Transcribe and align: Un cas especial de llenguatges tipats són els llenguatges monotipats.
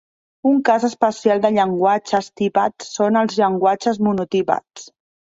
Un 0.51 0.55
cas 0.67 0.85
especial 0.85 1.41
de 1.41 1.51
llenguatges 1.57 2.29
tipats 2.41 2.87
són 2.93 3.19
els 3.21 3.37
llenguatges 3.41 4.01
monotipats. 4.07 4.87